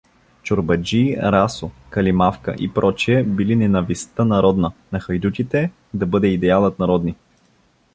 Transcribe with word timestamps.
Чорбаджии, 0.43 1.13
расо, 1.35 1.69
калимавка 1.91 2.51
и 2.67 2.73
пр. 2.73 2.85
били 3.25 3.53
ненавистта 3.55 4.25
народна, 4.25 4.71
а 4.91 4.99
хайдутите, 4.99 5.71
да 5.93 6.05
бъде 6.05 6.27
идеалът 6.27 6.79
народни! 6.79 7.15